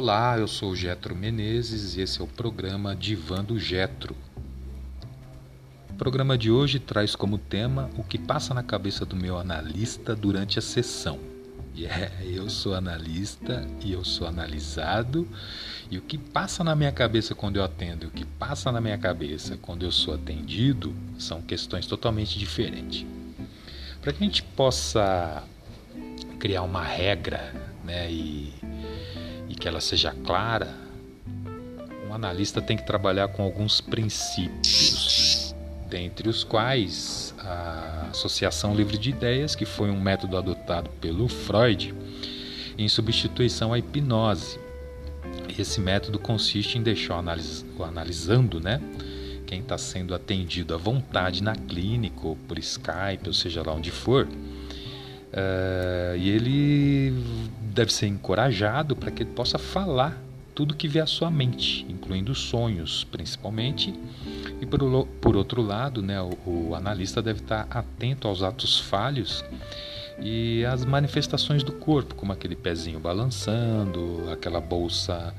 [0.00, 4.14] Olá, eu sou Getro Menezes e esse é o programa Divã do Getro.
[5.90, 10.14] O programa de hoje traz como tema o que passa na cabeça do meu analista
[10.14, 11.18] durante a sessão.
[11.74, 15.26] E é, eu sou analista e eu sou analisado,
[15.90, 18.80] e o que passa na minha cabeça quando eu atendo e o que passa na
[18.80, 23.04] minha cabeça quando eu sou atendido são questões totalmente diferentes.
[24.00, 25.42] Para que a gente possa
[26.38, 27.52] criar uma regra
[27.84, 28.54] né, e
[29.58, 30.68] que ela seja clara,
[32.08, 35.54] um analista tem que trabalhar com alguns princípios,
[35.88, 41.94] dentre os quais a associação livre de ideias, que foi um método adotado pelo Freud
[42.76, 44.58] em substituição à hipnose.
[45.58, 48.80] Esse método consiste em deixar o, analis o analisando, né?
[49.46, 53.90] Quem está sendo atendido à vontade na clínica, ou por Skype, ou seja lá onde
[53.90, 54.28] for,
[55.28, 57.14] Uh, e ele
[57.72, 60.18] deve ser encorajado para que ele possa falar
[60.54, 63.94] tudo que vê à sua mente, incluindo sonhos, principalmente.
[64.60, 69.44] E por, por outro lado, né, o, o analista deve estar atento aos atos falhos
[70.20, 75.32] e as manifestações do corpo, como aquele pezinho balançando, aquela bolsa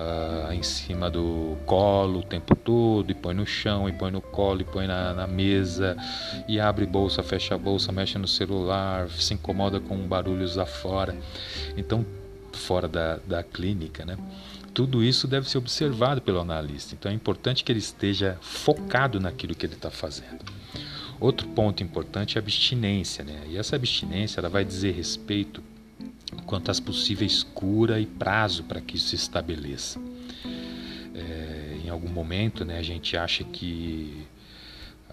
[0.00, 4.20] uh, em cima do colo o tempo todo, e põe no chão, e põe no
[4.20, 5.96] colo, e põe na, na mesa,
[6.48, 11.14] e abre bolsa, fecha bolsa, mexe no celular, se incomoda com barulhos afora.
[11.76, 12.04] Então,
[12.52, 14.16] fora da, da clínica, né?
[14.72, 16.94] Tudo isso deve ser observado pelo analista.
[16.94, 20.44] Então é importante que ele esteja focado naquilo que ele está fazendo.
[21.18, 23.42] Outro ponto importante é a abstinência, né?
[23.48, 25.62] E essa abstinência ela vai dizer respeito
[26.50, 30.00] quanto às possíveis cura e prazo para que isso se estabeleça.
[31.14, 34.26] É, em algum momento, né, a gente acha que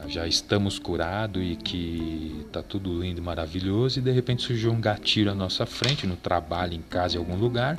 [0.07, 4.81] já estamos curados e que está tudo lindo e maravilhoso e de repente surgiu um
[4.81, 7.77] gatilho à nossa frente, no trabalho, em casa, em algum lugar,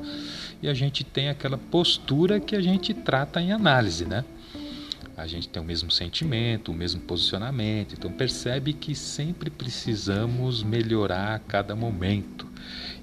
[0.62, 4.24] e a gente tem aquela postura que a gente trata em análise, né?
[5.16, 11.34] A gente tem o mesmo sentimento, o mesmo posicionamento, então percebe que sempre precisamos melhorar
[11.34, 12.47] a cada momento.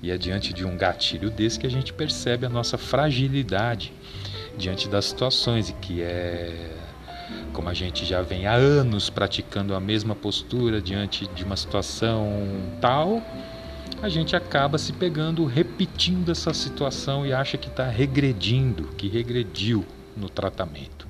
[0.06, 3.92] E é diante de um gatilho desse que a gente percebe a nossa fragilidade
[4.56, 6.78] diante das situações e que é
[7.52, 12.30] como a gente já vem há anos praticando a mesma postura diante de uma situação
[12.80, 13.20] tal,
[14.00, 19.84] a gente acaba se pegando repetindo essa situação e acha que está regredindo, que regrediu
[20.16, 21.08] no tratamento.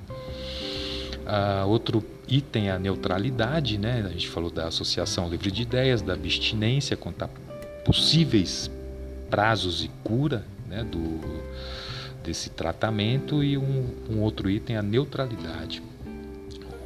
[1.26, 4.02] Uh, outro item é a neutralidade, né?
[4.06, 7.28] A gente falou da associação livre de ideias, da abstinência a
[7.84, 8.70] possíveis
[9.30, 11.20] prazos e cura né, do,
[12.22, 15.82] desse tratamento e um, um outro item a neutralidade.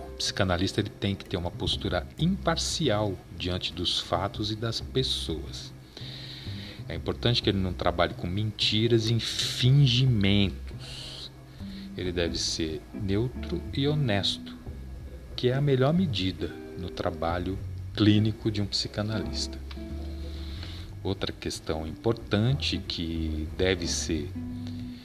[0.08, 5.72] O psicanalista ele tem que ter uma postura imparcial diante dos fatos e das pessoas.
[6.88, 11.30] É importante que ele não trabalhe com mentiras e fingimentos.
[11.96, 14.56] Ele deve ser neutro e honesto,
[15.36, 17.58] que é a melhor medida no trabalho
[17.94, 19.58] clínico de um psicanalista.
[21.02, 24.30] Outra questão importante que deve ser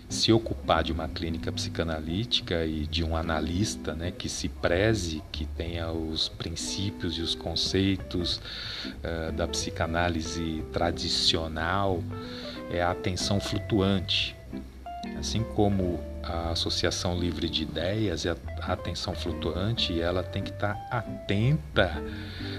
[0.10, 5.46] se ocupar de uma clínica psicanalítica e de um analista né, que se preze, que
[5.46, 12.04] tenha os princípios e os conceitos uh, da psicanálise tradicional,
[12.70, 14.36] é a atenção flutuante.
[15.18, 20.76] Assim como a associação livre de ideias e a atenção flutuante, ela tem que estar
[20.92, 22.04] atenta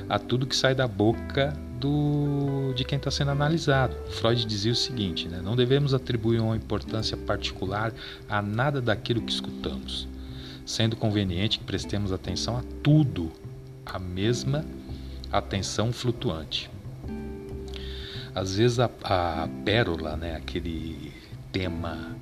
[0.08, 3.94] a tudo que sai da boca do, de quem está sendo analisado.
[4.10, 5.40] Freud dizia o seguinte: né?
[5.42, 7.92] não devemos atribuir uma importância particular
[8.28, 10.08] a nada daquilo que escutamos,
[10.64, 13.32] sendo conveniente que prestemos atenção a tudo,
[13.84, 14.64] a mesma
[15.30, 16.70] atenção flutuante.
[18.34, 21.12] Às vezes a, a pérola, né, aquele
[21.50, 22.14] tema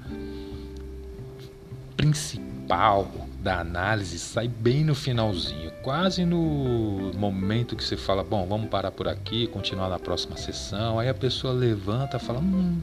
[1.96, 8.70] principal da análise sai bem no finalzinho, quase no momento que você fala, bom, vamos
[8.70, 10.98] parar por aqui, continuar na próxima sessão.
[10.98, 12.80] Aí a pessoa levanta, fala, hum,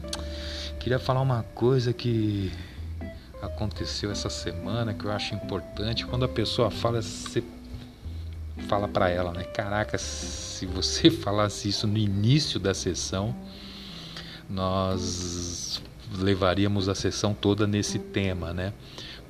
[0.78, 2.52] queria falar uma coisa que
[3.42, 6.06] aconteceu essa semana que eu acho importante.
[6.06, 7.42] Quando a pessoa fala, você
[8.68, 9.42] fala para ela, né?
[9.42, 13.34] Caraca, se você falasse isso no início da sessão,
[14.48, 15.82] nós
[16.16, 18.72] levaríamos a sessão toda nesse tema, né?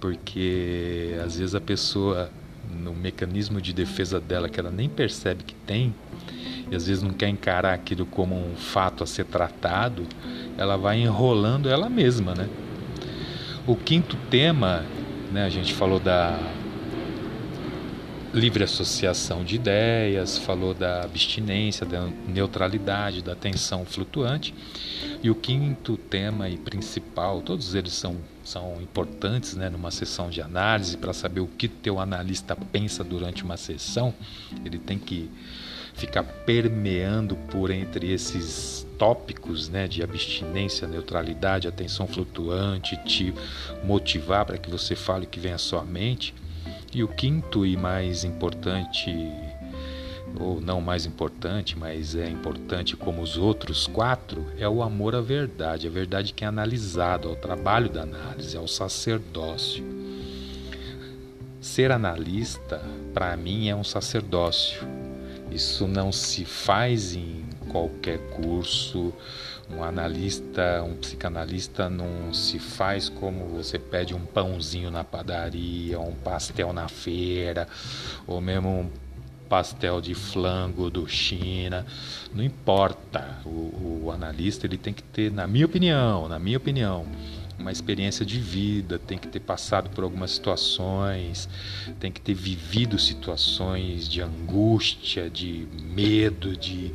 [0.02, 2.28] Porque às vezes a pessoa
[2.69, 5.94] no mecanismo de defesa dela que ela nem percebe que tem
[6.69, 10.04] e às vezes não quer encarar aquilo como um fato a ser tratado,
[10.58, 12.49] ela vai enrolando ela mesma, né?
[13.64, 14.84] O quinto tema,
[15.31, 16.37] né, a gente falou da
[18.34, 24.55] livre associação de ideias, falou da abstinência, da neutralidade, da atenção flutuante.
[25.22, 30.40] E o quinto tema e principal, todos eles são, são importantes né, numa sessão de
[30.42, 34.14] análise para saber o que teu analista pensa durante uma sessão.
[34.64, 35.30] Ele tem que
[35.94, 43.34] ficar permeando por entre esses tópicos né, de abstinência, neutralidade, atenção flutuante, te
[43.84, 46.34] motivar para que você fale o que vem à sua mente.
[46.94, 49.10] E o quinto e mais importante,
[50.38, 55.20] ou não mais importante, mas é importante como os outros quatro, é o amor à
[55.20, 55.87] verdade.
[55.87, 59.84] A verdade que é analisado, ao trabalho da análise, ao sacerdócio.
[61.61, 62.82] Ser analista,
[63.14, 64.87] para mim, é um sacerdócio.
[65.50, 69.12] Isso não se faz em qualquer curso,
[69.70, 76.14] um analista, um psicanalista não se faz como você pede um pãozinho na padaria, um
[76.14, 77.67] pastel na feira,
[78.26, 78.90] ou mesmo um
[79.52, 81.84] pastel de flango do China,
[82.34, 83.38] não importa.
[83.44, 87.04] O, o analista ele tem que ter, na minha opinião, na minha opinião,
[87.58, 91.50] uma experiência de vida, tem que ter passado por algumas situações,
[92.00, 96.90] tem que ter vivido situações de angústia, de medo, de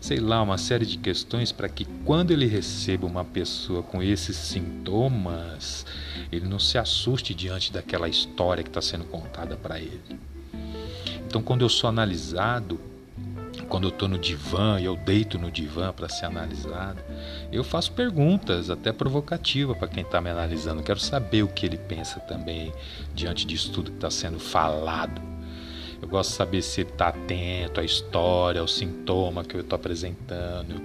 [0.00, 4.36] sei lá, uma série de questões para que quando ele receba uma pessoa com esses
[4.36, 5.86] sintomas,
[6.32, 10.31] ele não se assuste diante daquela história que está sendo contada para ele.
[11.32, 12.78] Então, quando eu sou analisado,
[13.66, 17.02] quando eu estou no divã e eu deito no divã para ser analisado,
[17.50, 20.82] eu faço perguntas, até provocativas para quem está me analisando.
[20.82, 22.70] Quero saber o que ele pensa também
[23.14, 25.22] diante disso tudo que está sendo falado.
[26.02, 29.76] Eu gosto de saber se ele está atento à história, ao sintoma que eu estou
[29.76, 30.82] apresentando.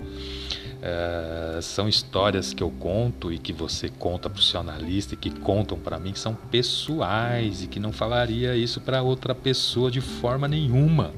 [0.81, 5.18] É, são histórias que eu conto e que você conta para o seu analista e
[5.18, 9.89] que contam para mim que são pessoais e que não falaria isso para outra pessoa
[9.89, 11.13] de forma nenhuma.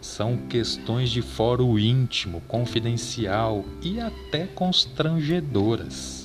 [0.00, 6.20] São questões de foro íntimo, confidencial e até constrangedoras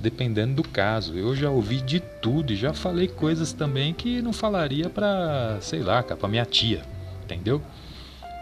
[0.00, 1.14] dependendo do caso.
[1.14, 5.80] Eu já ouvi de tudo e já falei coisas também que não falaria para, sei
[5.80, 6.82] lá, para minha tia,
[7.24, 7.60] entendeu?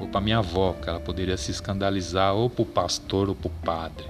[0.00, 3.48] Ou para minha avó, que ela poderia se escandalizar ou para o pastor ou para
[3.48, 4.06] o padre.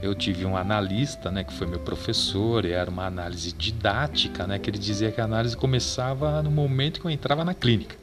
[0.00, 4.58] Eu tive um analista, né, que foi meu professor, e era uma análise didática, né,
[4.58, 7.96] que ele dizia que a análise começava no momento que eu entrava na clínica.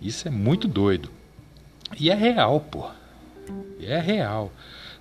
[0.00, 1.10] Isso é muito doido.
[1.98, 2.90] E é real, pô.
[3.80, 4.52] É real.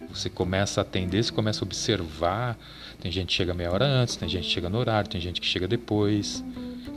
[0.10, 2.58] Você começa a atender, você começa a observar.
[3.02, 5.42] Tem gente que chega meia hora antes, tem gente que chega no horário, tem gente
[5.42, 6.44] que chega depois.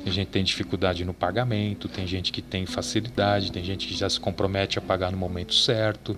[0.07, 3.97] Tem gente que tem dificuldade no pagamento, tem gente que tem facilidade, tem gente que
[3.97, 6.17] já se compromete a pagar no momento certo,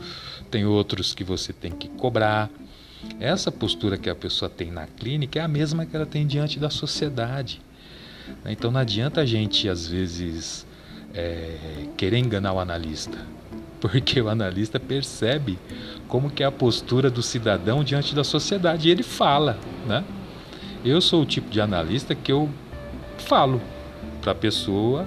[0.51, 2.51] tem outros que você tem que cobrar.
[3.19, 6.59] Essa postura que a pessoa tem na clínica é a mesma que ela tem diante
[6.59, 7.63] da sociedade.
[8.45, 10.67] Então não adianta a gente, às vezes,
[11.15, 11.57] é,
[11.97, 13.17] querer enganar o analista
[13.81, 15.59] porque o analista percebe
[16.09, 20.05] como que é a postura do cidadão diante da sociedade e ele fala, né?
[20.85, 22.51] Eu sou o tipo de analista que eu
[23.17, 23.63] falo
[24.19, 25.05] para a pessoa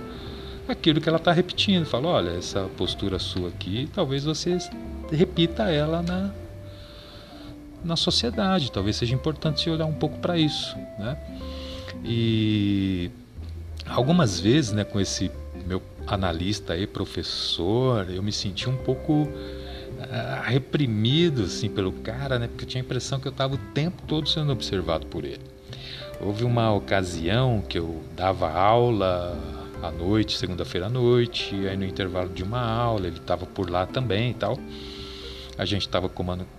[0.68, 1.86] aquilo que ela está repetindo.
[1.86, 4.58] Falo, olha, essa postura sua aqui, talvez você
[5.12, 6.32] repita ela na,
[7.84, 8.72] na sociedade.
[8.72, 11.18] Talvez seja importante você olhar um pouco para isso, né?
[12.04, 13.12] E
[13.86, 15.32] algumas vezes, né, com esse
[15.68, 22.48] meu analista e professor, eu me senti um pouco uh, reprimido assim pelo cara, né?
[22.48, 25.42] Porque eu tinha a impressão que eu estava o tempo todo sendo observado por ele.
[26.20, 29.38] Houve uma ocasião que eu dava aula
[29.82, 33.86] à noite, segunda-feira à noite, aí no intervalo de uma aula ele estava por lá
[33.86, 34.60] também e tal.
[35.58, 36.10] A gente estava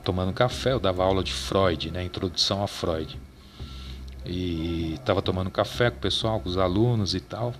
[0.05, 2.05] tomando café, eu dava aula de Freud, né?
[2.05, 3.19] Introdução a Freud.
[4.25, 7.55] E estava tomando café com o pessoal, com os alunos e tal.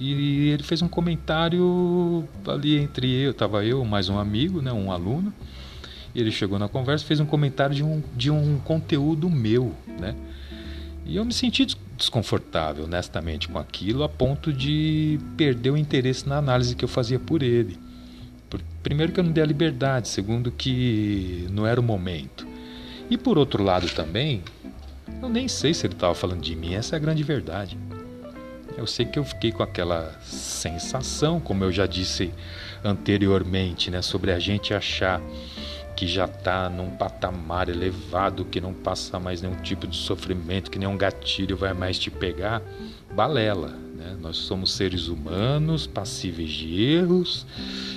[0.00, 4.92] E ele fez um comentário ali entre eu, estava eu, mais um amigo, né, um
[4.92, 5.32] aluno.
[6.14, 10.14] E ele chegou na conversa, fez um comentário de um, de um conteúdo meu, né?
[11.08, 16.36] E eu me senti desconfortável, honestamente, com aquilo, a ponto de perder o interesse na
[16.36, 17.78] análise que eu fazia por ele.
[18.82, 22.46] Primeiro que eu não dei a liberdade, segundo que não era o momento.
[23.08, 24.42] E por outro lado também,
[25.22, 27.78] eu nem sei se ele estava falando de mim, essa é a grande verdade.
[28.76, 32.32] Eu sei que eu fiquei com aquela sensação, como eu já disse
[32.84, 35.20] anteriormente, né, sobre a gente achar
[35.98, 40.78] que já está num patamar elevado, que não passa mais nenhum tipo de sofrimento, que
[40.78, 42.62] nenhum gatilho vai mais te pegar,
[43.16, 43.70] balela.
[43.96, 44.16] Né?
[44.20, 47.44] Nós somos seres humanos, passíveis de erros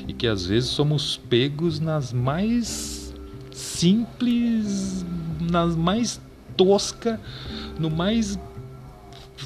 [0.08, 3.14] e que às vezes somos pegos nas mais
[3.52, 5.06] simples,
[5.40, 6.20] nas mais
[6.58, 7.22] tosca,
[7.78, 8.40] no mais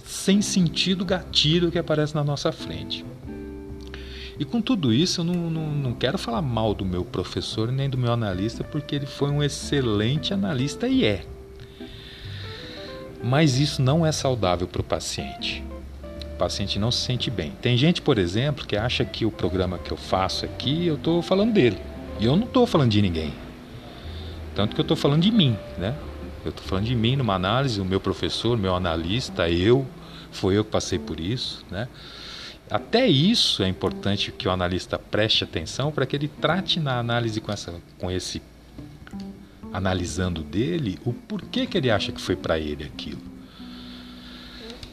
[0.05, 3.03] sem sentido gatilho que aparece na nossa frente.
[4.37, 7.89] E com tudo isso, eu não, não, não, quero falar mal do meu professor nem
[7.89, 11.25] do meu analista, porque ele foi um excelente analista e é.
[13.23, 15.63] Mas isso não é saudável para o paciente.
[16.33, 17.53] O paciente não se sente bem.
[17.61, 21.21] Tem gente, por exemplo, que acha que o programa que eu faço aqui, eu estou
[21.21, 21.77] falando dele.
[22.19, 23.33] E eu não estou falando de ninguém.
[24.53, 25.95] Tanto que eu estou falando de mim, né?
[26.43, 29.85] Eu estou falando de mim numa análise, o meu professor, meu analista, eu,
[30.31, 31.87] foi eu que passei por isso, né?
[32.69, 37.39] Até isso é importante que o analista preste atenção para que ele trate na análise
[37.39, 38.41] com, essa, com esse
[39.71, 43.21] analisando dele o porquê que ele acha que foi para ele aquilo.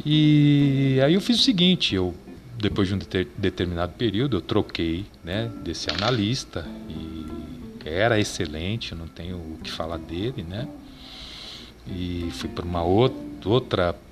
[0.05, 2.15] E aí eu fiz o seguinte, eu
[2.59, 2.99] depois de um
[3.39, 7.23] determinado período eu troquei, né, desse analista e
[7.85, 10.69] era excelente, não tenho o que falar dele, né?
[11.87, 13.32] e fui para uma outra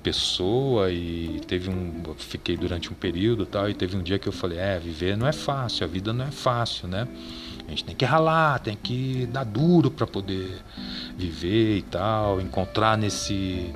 [0.03, 4.33] pessoa e teve um fiquei durante um período tal e teve um dia que eu
[4.33, 7.07] falei é viver não é fácil a vida não é fácil né?
[7.65, 10.51] A gente tem que ralar tem que dar duro para poder
[11.17, 13.71] viver e tal encontrar nesse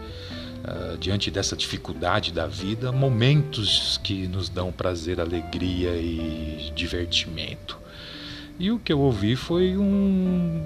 [0.66, 7.80] uh, diante dessa dificuldade da vida momentos que nos dão prazer alegria e divertimento.
[8.58, 10.62] E o que eu ouvi foi um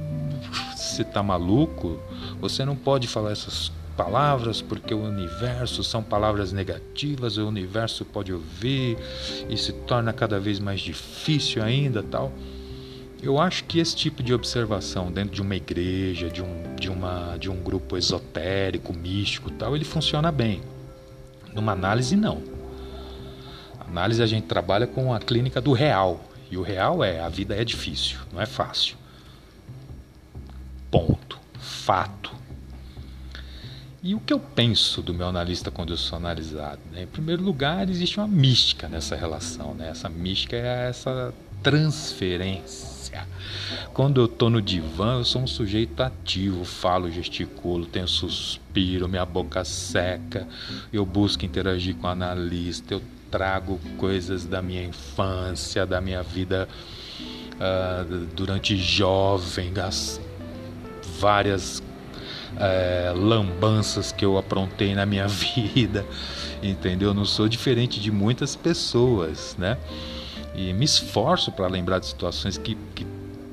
[0.75, 2.00] você tá maluco?
[2.39, 8.31] Você não pode falar essas palavras porque o universo são palavras negativas, o universo pode
[8.31, 8.97] ouvir
[9.49, 12.31] e se torna cada vez mais difícil ainda, tal.
[13.21, 17.35] Eu acho que esse tipo de observação dentro de uma igreja, de um, de uma,
[17.37, 20.61] de um grupo esotérico, místico, tal, ele funciona bem.
[21.53, 22.41] Numa análise não.
[23.85, 26.23] Análise a gente trabalha com a clínica do real.
[26.49, 28.95] E o real é a vida é difícil, não é fácil.
[30.89, 32.38] Ponto fato.
[34.01, 35.71] E o que eu penso do meu analista
[36.13, 36.79] analisado?
[36.91, 37.03] Né?
[37.03, 39.73] Em primeiro lugar, existe uma mística nessa relação.
[39.73, 39.89] Né?
[39.89, 43.27] Essa mística é essa transferência.
[43.93, 49.25] Quando eu estou no divã, eu sou um sujeito ativo, falo, gesticulo, tenho suspiro, minha
[49.25, 50.47] boca seca,
[50.93, 56.69] eu busco interagir com o analista, eu trago coisas da minha infância, da minha vida
[57.55, 60.21] uh, durante jovem, as
[61.19, 61.83] várias
[62.57, 66.05] é, lambanças que eu aprontei na minha vida,
[66.61, 67.09] entendeu?
[67.09, 69.77] Eu não sou diferente de muitas pessoas, né?
[70.55, 73.05] E me esforço para lembrar de situações que, que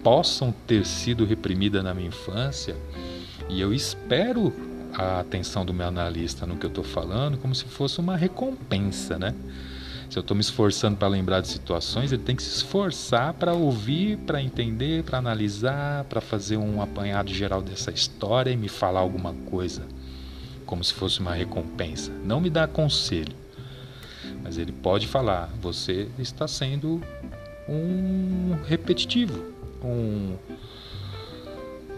[0.02, 2.76] possam ter sido reprimidas na minha infância
[3.48, 4.52] e eu espero
[4.94, 9.18] a atenção do meu analista no que eu estou falando como se fosse uma recompensa,
[9.18, 9.34] né?
[10.08, 13.52] Se eu estou me esforçando para lembrar de situações, ele tem que se esforçar para
[13.52, 19.00] ouvir, para entender, para analisar, para fazer um apanhado geral dessa história e me falar
[19.00, 19.82] alguma coisa,
[20.64, 22.12] como se fosse uma recompensa.
[22.24, 23.34] Não me dá conselho,
[24.42, 27.02] mas ele pode falar: você está sendo
[27.68, 29.44] um repetitivo,
[29.82, 30.36] um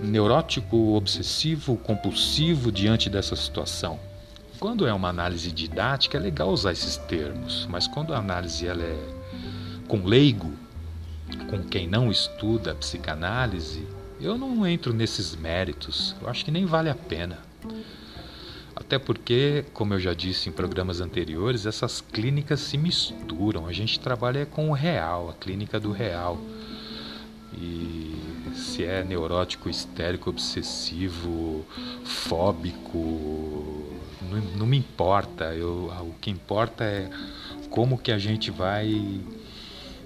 [0.00, 4.07] neurótico, obsessivo, compulsivo diante dessa situação.
[4.60, 8.82] Quando é uma análise didática é legal usar esses termos, mas quando a análise ela
[8.82, 9.18] é
[9.86, 10.52] com leigo,
[11.48, 13.86] com quem não estuda psicanálise,
[14.20, 16.16] eu não entro nesses méritos.
[16.20, 17.38] Eu acho que nem vale a pena.
[18.74, 23.66] Até porque, como eu já disse em programas anteriores, essas clínicas se misturam.
[23.66, 26.38] A gente trabalha com o real, a clínica do real.
[27.54, 28.14] E
[28.54, 31.64] se é neurótico, histérico, obsessivo,
[32.04, 33.97] fóbico,
[34.28, 35.54] não, não me importa.
[35.54, 37.10] Eu, o que importa é
[37.70, 39.20] como que a gente vai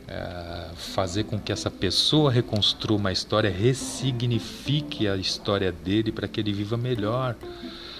[0.09, 6.41] é, fazer com que essa pessoa reconstrua uma história, ressignifique a história dele para que
[6.41, 7.37] ele viva melhor,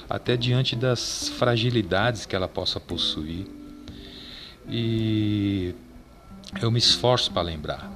[0.09, 3.47] até diante das fragilidades que ela possa possuir.
[4.69, 5.75] E
[6.61, 7.91] eu me esforço para lembrar.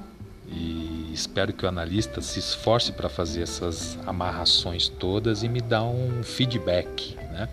[0.49, 5.83] E espero que o analista se esforce para fazer essas amarrações todas e me dar
[5.83, 7.49] um feedback, né?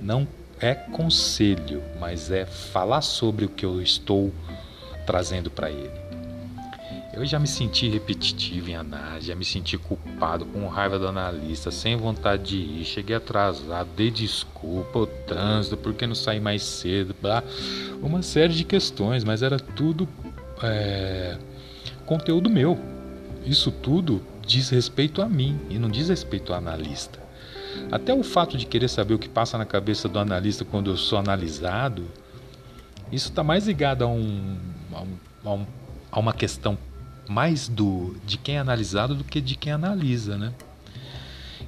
[0.00, 0.26] Não
[0.60, 4.32] é conselho, mas é falar sobre o que eu estou
[5.06, 6.10] trazendo para ele.
[7.12, 11.70] Eu já me senti repetitivo em análise, já me senti culpado, com raiva do analista,
[11.70, 17.14] sem vontade de ir, cheguei atrasado, dei desculpa, o trânsito, porque não saí mais cedo,
[17.20, 17.42] blá,
[18.00, 20.08] uma série de questões, mas era tudo
[20.62, 21.36] é,
[22.06, 22.78] conteúdo meu.
[23.44, 27.18] Isso tudo diz respeito a mim e não diz respeito ao analista.
[27.90, 30.96] Até o fato de querer saber o que passa na cabeça do analista quando eu
[30.96, 32.04] sou analisado,
[33.10, 34.56] isso está mais ligado a, um,
[34.92, 35.66] a, um, a, um,
[36.12, 36.78] a, uma questão
[37.28, 40.52] mais do de quem é analisado do que de quem analisa, né?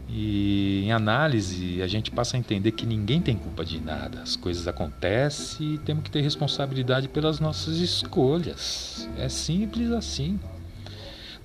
[0.09, 4.21] E em análise, a gente passa a entender que ninguém tem culpa de nada.
[4.21, 9.09] As coisas acontecem e temos que ter responsabilidade pelas nossas escolhas.
[9.17, 10.39] É simples assim.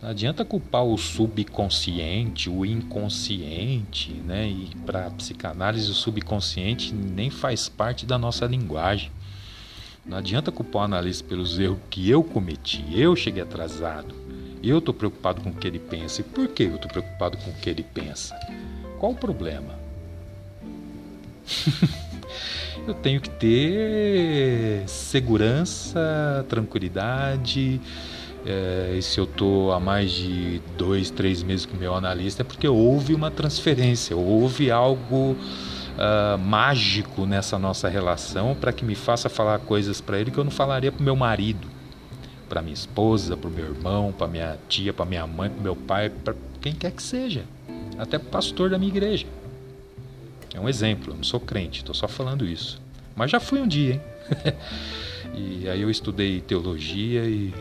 [0.02, 4.48] Não adianta culpar o subconsciente, o inconsciente, né?
[4.48, 9.12] E para psicanálise o subconsciente nem faz parte da nossa linguagem.
[10.06, 12.86] Não adianta culpar o analista pelos erros que eu cometi.
[12.94, 14.16] Eu cheguei atrasado.
[14.64, 16.22] Eu estou preocupado com o que ele pensa.
[16.22, 18.36] E por que eu estou preocupado com o que ele pensa?
[19.00, 19.78] Qual o problema?
[22.88, 27.82] eu tenho que ter segurança, tranquilidade.
[28.50, 32.44] É, e se eu estou há mais de dois, três meses com o meu analista,
[32.44, 38.96] é porque houve uma transferência, houve algo uh, mágico nessa nossa relação para que me
[38.96, 41.68] faça falar coisas para ele que eu não falaria para o meu marido,
[42.48, 45.76] para minha esposa, para o meu irmão, para minha tia, para minha mãe, para meu
[45.76, 47.44] pai, para quem quer que seja,
[47.98, 49.28] até para o pastor da minha igreja.
[50.54, 52.80] É um exemplo, eu não sou crente, estou só falando isso.
[53.14, 54.02] Mas já fui um dia, hein?
[55.36, 57.54] e aí eu estudei teologia e,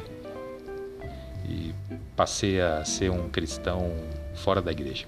[1.49, 1.75] e
[2.17, 3.93] passei a ser um cristão
[4.35, 5.07] fora da igreja.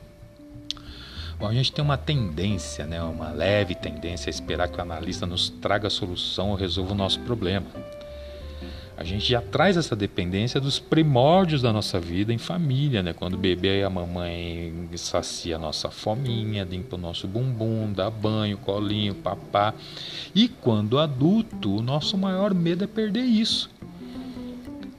[1.38, 5.24] Bom, a gente tem uma tendência, né, uma leve tendência a esperar que o analista
[5.24, 7.66] nos traga a solução ou resolva o nosso problema.
[8.96, 13.12] A gente já traz essa dependência dos primórdios da nossa vida em família, né?
[13.12, 18.10] Quando o bebê e a mamãe sacia a nossa fominha, limpa o nosso bumbum, dá
[18.10, 19.72] banho, colinho, papá.
[20.34, 23.70] E quando adulto, o nosso maior medo é perder isso.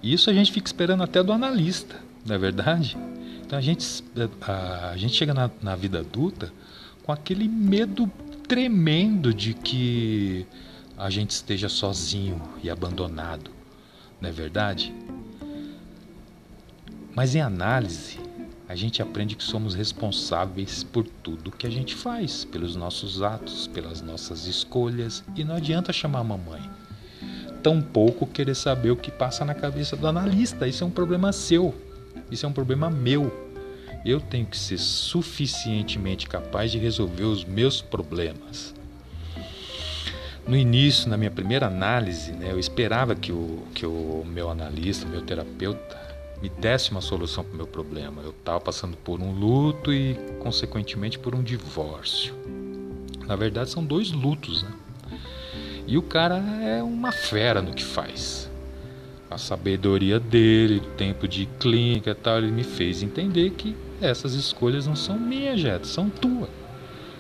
[0.02, 2.98] Isso a gente fica esperando até do analista, não é verdade?
[3.46, 4.04] Então a gente,
[4.42, 6.54] a, a gente chega na, na vida adulta
[7.04, 8.10] com aquele medo
[8.48, 10.46] tremendo de que
[10.98, 13.52] a gente esteja sozinho e abandonado,
[14.22, 14.94] não é verdade?
[17.16, 18.20] Mas em análise,
[18.68, 23.66] a gente aprende que somos responsáveis por tudo que a gente faz, pelos nossos atos,
[23.68, 26.62] pelas nossas escolhas, e não adianta chamar a mamãe.
[27.62, 31.74] Tampouco querer saber o que passa na cabeça do analista, isso é um problema seu.
[32.32, 33.50] Isso é um problema meu.
[34.06, 38.74] Eu tenho que ser suficientemente capaz de resolver os meus problemas.
[40.48, 45.06] No início, na minha primeira análise, né, eu esperava que o, que o meu analista,
[45.06, 46.00] meu terapeuta,
[46.42, 48.22] me desse uma solução para o meu problema.
[48.22, 52.34] Eu estava passando por um luto e, consequentemente, por um divórcio.
[53.28, 54.72] Na verdade, são dois lutos, né?
[55.90, 58.50] E o cara é uma fera no que faz
[59.30, 64.34] a sabedoria dele, o tempo de clínica e tal, ele me fez entender que essas
[64.34, 66.50] escolhas não são minhas, Jeto, são tuas.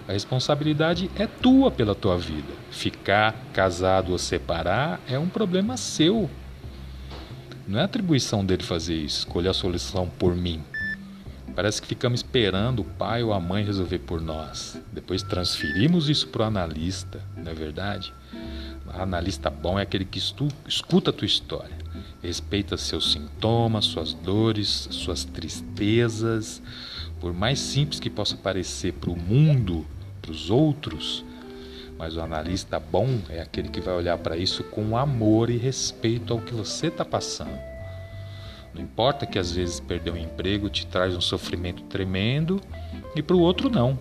[0.07, 2.51] A responsabilidade é tua pela tua vida.
[2.71, 6.27] Ficar casado ou separar é um problema seu.
[7.67, 10.63] Não é atribuição dele fazer isso, escolher a solução por mim.
[11.55, 14.81] Parece que ficamos esperando o pai ou a mãe resolver por nós.
[14.91, 18.11] Depois transferimos isso para o analista, não é verdade?
[18.93, 20.19] Analista bom é aquele que
[20.67, 21.79] escuta a tua história
[22.21, 26.61] Respeita seus sintomas, suas dores, suas tristezas.
[27.19, 29.85] Por mais simples que possa parecer para o mundo,
[30.21, 31.23] para os outros,
[31.97, 36.33] mas o analista bom é aquele que vai olhar para isso com amor e respeito
[36.33, 37.57] ao que você está passando.
[38.73, 42.61] Não importa que às vezes perder um emprego te traz um sofrimento tremendo
[43.15, 43.97] e para o outro não.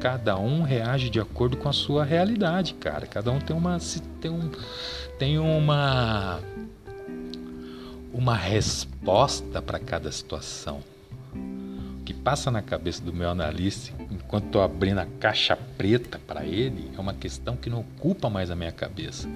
[0.00, 3.06] Cada um reage de acordo com a sua realidade, cara.
[3.06, 3.76] Cada um tem uma
[4.18, 4.50] tem um
[5.18, 6.40] tem uma
[8.10, 10.80] uma resposta para cada situação.
[11.34, 16.46] O que passa na cabeça do meu analista enquanto estou abrindo a caixa preta para
[16.46, 19.28] ele é uma questão que não ocupa mais a minha cabeça.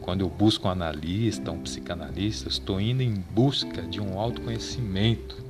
[0.00, 5.44] Quando eu busco um analista, um psicanalista, estou indo em busca de um autoconhecimento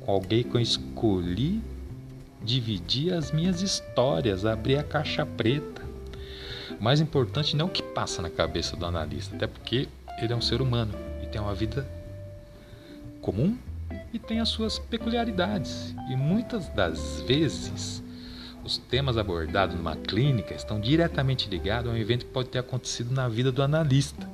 [0.00, 1.60] com alguém que eu escolhi
[2.42, 5.82] dividir as minhas histórias, abrir a caixa preta.
[6.80, 9.88] Mais importante não o que passa na cabeça do analista, até porque
[10.20, 10.92] ele é um ser humano
[11.30, 11.86] tem uma vida
[13.20, 13.56] comum
[14.12, 15.94] e tem as suas peculiaridades.
[16.10, 18.02] E muitas das vezes,
[18.64, 23.12] os temas abordados numa clínica estão diretamente ligados a um evento que pode ter acontecido
[23.12, 24.28] na vida do analista,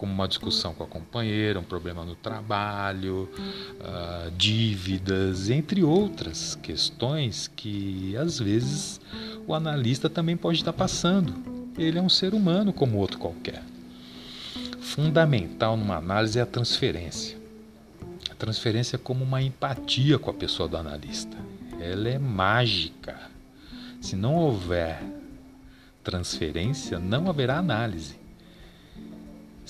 [0.00, 7.48] como uma discussão com a companheira, um problema no trabalho, uh, dívidas, entre outras questões
[7.54, 8.98] que às vezes
[9.46, 11.34] o analista também pode estar passando.
[11.76, 13.62] Ele é um ser humano como outro qualquer
[14.90, 17.38] fundamental numa análise é a transferência.
[18.28, 21.36] A transferência é como uma empatia com a pessoa do analista.
[21.78, 23.16] Ela é mágica.
[24.00, 25.00] Se não houver
[26.02, 28.19] transferência, não haverá análise.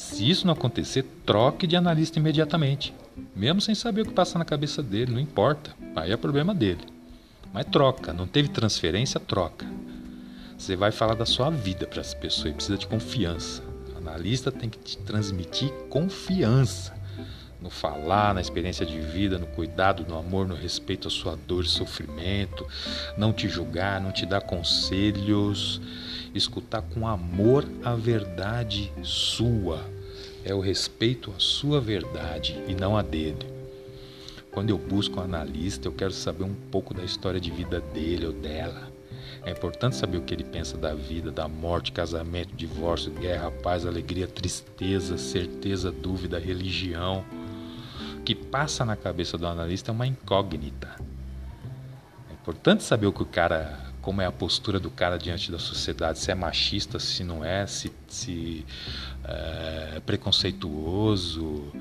[0.00, 2.94] Se isso não acontecer, troque de analista imediatamente.
[3.36, 5.72] Mesmo sem saber o que passa na cabeça dele, não importa.
[5.94, 6.80] Aí é problema dele.
[7.52, 9.66] Mas troca, não teve transferência, troca.
[10.56, 13.62] Você vai falar da sua vida para essa pessoa e precisa de confiança.
[13.94, 16.98] O analista tem que te transmitir confiança
[17.60, 21.64] no falar, na experiência de vida, no cuidado, no amor, no respeito à sua dor
[21.64, 22.66] e sofrimento,
[23.18, 25.78] não te julgar, não te dar conselhos,
[26.34, 29.80] escutar com amor a verdade sua.
[30.44, 33.46] É o respeito à sua verdade e não a dele.
[34.50, 38.26] Quando eu busco um analista, eu quero saber um pouco da história de vida dele
[38.26, 38.90] ou dela.
[39.44, 43.86] É importante saber o que ele pensa da vida, da morte, casamento, divórcio, guerra, paz,
[43.86, 47.24] alegria, tristeza, certeza, dúvida, religião
[48.24, 50.88] que passa na cabeça do analista é uma incógnita.
[52.28, 55.58] É importante saber o que o cara, como é a postura do cara diante da
[55.58, 58.64] sociedade, se é machista, se não é, se, se
[59.24, 61.72] é preconceituoso,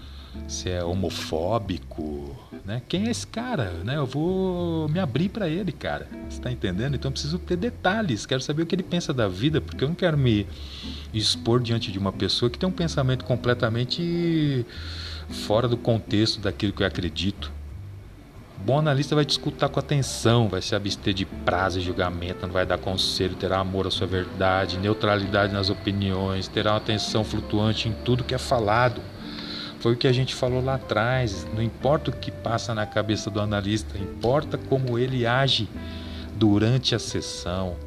[0.47, 2.81] se é homofóbico, né?
[2.87, 3.95] Quem é esse cara, né?
[3.95, 6.07] Eu vou me abrir para ele, cara.
[6.29, 6.95] Você está entendendo?
[6.95, 8.25] Então eu preciso ter detalhes.
[8.25, 10.45] Quero saber o que ele pensa da vida, porque eu não quero me
[11.13, 14.65] expor diante de uma pessoa que tem um pensamento completamente
[15.29, 17.51] fora do contexto daquilo que eu acredito.
[18.65, 22.53] Bom analista vai te escutar com atenção, vai se abster de prazo e julgamento, não
[22.53, 27.87] vai dar conselho, terá amor à sua verdade, neutralidade nas opiniões, terá uma atenção flutuante
[27.87, 29.01] em tudo que é falado.
[29.79, 31.47] Foi o que a gente falou lá atrás.
[31.55, 35.67] Não importa o que passa na cabeça do analista, importa como ele age
[36.35, 37.77] durante a sessão,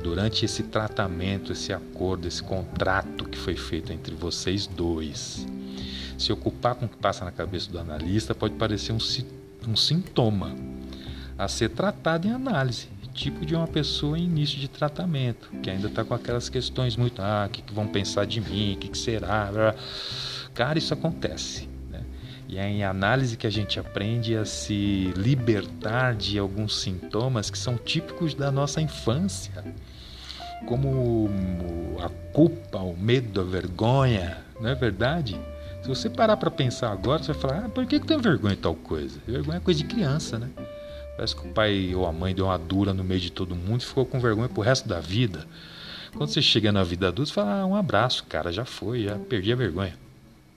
[0.00, 5.44] durante esse tratamento, esse acordo, esse contrato que foi feito entre vocês dois.
[6.16, 9.00] Se ocupar com o que passa na cabeça do analista pode parecer um,
[9.68, 10.54] um sintoma
[11.36, 15.86] a ser tratado em análise, tipo de uma pessoa em início de tratamento, que ainda
[15.86, 18.88] está com aquelas questões muito, ah, o que, que vão pensar de mim, o que,
[18.88, 19.50] que será?
[20.52, 21.68] Cara, isso acontece.
[21.88, 22.02] Né?
[22.48, 27.56] E é em análise que a gente aprende a se libertar de alguns sintomas que
[27.56, 29.64] são típicos da nossa infância,
[30.66, 31.30] como
[32.02, 35.38] a culpa, o medo, a vergonha, não é verdade?
[35.84, 38.56] Se você parar para pensar agora, você vai falar: ah, por que, que tem vergonha
[38.56, 39.20] de tal coisa?
[39.26, 40.48] Vergonha é coisa de criança, né?
[41.14, 43.82] Parece que o pai ou a mãe deu uma dura no meio de todo mundo
[43.82, 45.46] e ficou com vergonha pro resto da vida.
[46.16, 49.18] Quando você chega na vida adulta, você fala: ah, um abraço, cara, já foi, já
[49.18, 49.94] perdi a vergonha,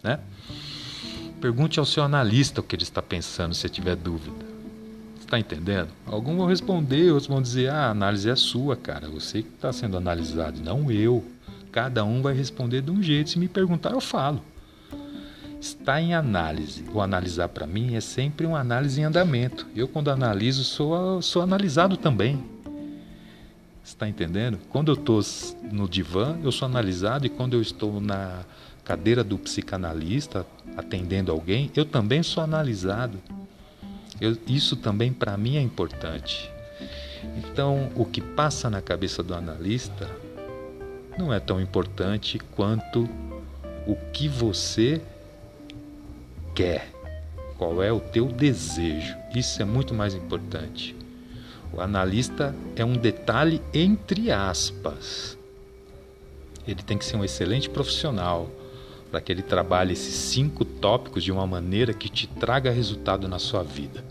[0.02, 0.18] né?
[1.42, 4.46] Pergunte ao seu analista o que ele está pensando, se tiver dúvida.
[5.20, 5.90] Está entendendo?
[6.06, 9.10] Alguns vão responder, outros vão dizer: ah, a análise é sua, cara.
[9.10, 11.22] Você que está sendo analisado, não eu.
[11.70, 13.32] Cada um vai responder de um jeito.
[13.32, 14.42] Se me perguntar, eu falo
[15.60, 16.86] está em análise.
[16.93, 19.67] O analisar para mim é sempre uma análise em andamento.
[19.76, 22.43] Eu, quando analiso, sou, sou analisado também.
[23.84, 24.60] Está entendendo?
[24.70, 25.22] Quando eu estou
[25.72, 28.43] no divã, eu sou analisado, e quando eu estou na
[28.84, 33.17] cadeira do psicanalista, atendendo alguém, eu também sou analisado.
[34.20, 36.52] Eu, isso também para mim é importante.
[37.38, 40.10] Então, o que passa na cabeça do analista
[41.17, 43.10] não é tão importante quanto
[43.86, 45.02] o que você
[46.58, 46.91] quer,
[47.56, 49.15] qual é o teu desejo.
[49.36, 50.96] Isso é muito mais importante.
[51.72, 55.38] O analista é um detalhe entre aspas.
[56.67, 58.50] Ele tem que ser um excelente profissional
[59.12, 63.38] para que ele trabalhe esses cinco tópicos de uma maneira que te traga resultado na
[63.38, 64.04] sua vida.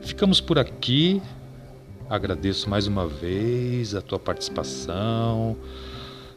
[0.00, 1.20] Ficamos por aqui.
[2.08, 5.54] Agradeço mais uma vez a tua participação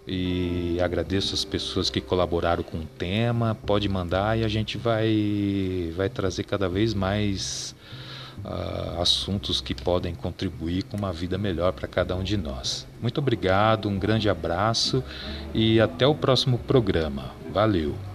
[0.07, 3.55] e agradeço as pessoas que colaboraram com o tema.
[3.65, 7.75] Pode mandar e a gente vai, vai trazer cada vez mais
[8.43, 12.85] uh, assuntos que podem contribuir com uma vida melhor para cada um de nós.
[13.01, 15.03] Muito obrigado, um grande abraço
[15.53, 17.31] e até o próximo programa.
[17.51, 18.12] Valeu!